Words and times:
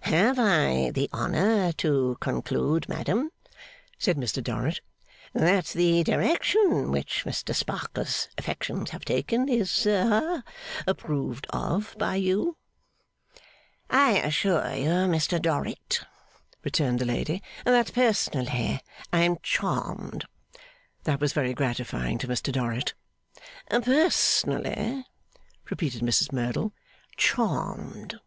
'Have 0.00 0.38
I 0.38 0.88
the 0.94 1.10
honour 1.12 1.70
to 1.72 2.16
conclude, 2.18 2.88
madam,' 2.88 3.28
said 3.98 4.16
Mr 4.16 4.42
Dorrit, 4.42 4.80
'that 5.34 5.66
the 5.66 6.02
direction 6.02 6.90
which 6.90 7.24
Mr 7.26 7.54
Sparkler's 7.54 8.28
affections 8.38 8.92
have 8.92 9.04
taken, 9.04 9.46
is 9.46 9.84
ha 9.84 10.42
approved 10.86 11.46
of 11.50 11.94
by 11.98 12.14
you?' 12.16 12.56
'I 13.90 14.20
assure 14.20 14.72
you, 14.74 14.88
Mr 14.88 15.38
Dorrit,' 15.38 16.00
returned 16.64 16.98
the 16.98 17.04
lady, 17.04 17.42
'that, 17.66 17.92
personally, 17.92 18.80
I 19.12 19.20
am 19.20 19.36
charmed.' 19.42 20.24
That 21.02 21.20
was 21.20 21.34
very 21.34 21.52
gratifying 21.52 22.16
to 22.20 22.26
Mr 22.26 22.50
Dorrit. 22.50 22.94
'Personally,' 23.68 25.04
repeated 25.68 26.00
Mrs 26.00 26.32
Merdle, 26.32 26.72
'charmed. 27.18 28.18